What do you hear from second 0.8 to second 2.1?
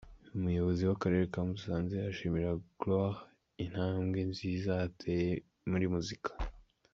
w'akarere ka Musanze